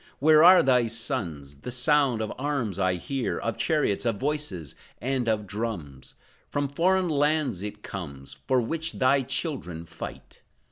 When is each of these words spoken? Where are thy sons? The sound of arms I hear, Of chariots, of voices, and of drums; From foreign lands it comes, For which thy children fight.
Where 0.17 0.43
are 0.43 0.63
thy 0.63 0.87
sons? 0.87 1.57
The 1.57 1.69
sound 1.69 2.23
of 2.23 2.33
arms 2.39 2.79
I 2.79 2.95
hear, 2.95 3.37
Of 3.37 3.55
chariots, 3.59 4.03
of 4.03 4.17
voices, 4.17 4.73
and 4.99 5.29
of 5.29 5.45
drums; 5.45 6.15
From 6.49 6.69
foreign 6.69 7.07
lands 7.07 7.61
it 7.61 7.83
comes, 7.83 8.33
For 8.47 8.59
which 8.59 8.93
thy 8.93 9.21
children 9.21 9.85
fight. 9.85 10.41